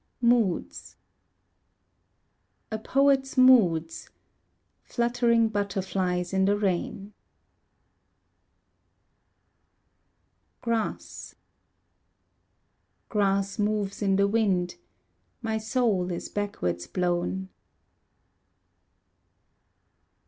[0.19, 0.95] Moods
[2.71, 4.09] A poet's moods:
[4.83, 7.13] Fluttering butterflies in the rain.
[10.59, 11.35] Grass
[13.09, 14.77] Grass moves in the wind,
[15.43, 17.49] My soul is backwards blown.